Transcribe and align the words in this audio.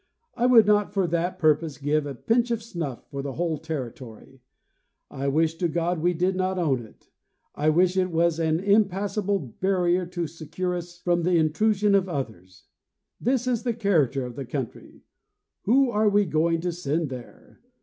I 0.33 0.47
would 0.47 0.65
not 0.65 0.91
for 0.91 1.05
that 1.05 1.37
purpose 1.37 1.77
give 1.77 2.07
a 2.07 2.15
pinch 2.15 2.49
of 2.49 2.63
snuff 2.63 3.07
for 3.11 3.21
the 3.21 3.33
whole 3.33 3.59
territory. 3.59 4.41
I 5.11 5.27
wish 5.27 5.53
to 5.59 5.67
God 5.67 5.99
we 6.01 6.15
did 6.15 6.35
not 6.35 6.57
own 6.57 6.81
it. 6.81 7.11
I 7.53 7.69
wish 7.69 7.95
it 7.95 8.09
was 8.09 8.39
an 8.39 8.59
impassable 8.59 9.37
barrier 9.37 10.07
to: 10.07 10.25
secure 10.25 10.73
us 10.73 10.97
from 10.97 11.21
the 11.21 11.35
intrusion 11.37 11.93
of 11.93 12.09
others. 12.09 12.63
This 13.19 13.45
is 13.45 13.61
the 13.61 13.75
character 13.75 14.25
of 14.25 14.35
the 14.35 14.45
country. 14.47 15.03
Who 15.65 15.91
are 15.91 16.09
we 16.09 16.25
going 16.25 16.61
to 16.61 16.71
send 16.71 17.09
there? 17.11 17.61